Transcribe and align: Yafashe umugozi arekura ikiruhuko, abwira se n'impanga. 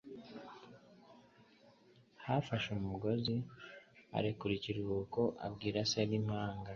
Yafashe 2.23 2.67
umugozi 2.71 3.35
arekura 4.17 4.51
ikiruhuko, 4.55 5.21
abwira 5.45 5.79
se 5.91 5.99
n'impanga. 6.09 6.69